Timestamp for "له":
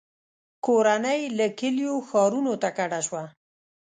1.37-1.47